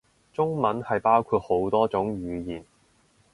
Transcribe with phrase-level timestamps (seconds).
[0.33, 2.65] 中文係包括好多種語言